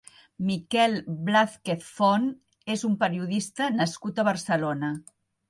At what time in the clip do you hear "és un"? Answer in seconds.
2.77-2.97